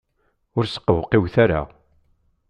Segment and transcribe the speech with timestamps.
[0.57, 1.61] Ur sqewqiwet ara!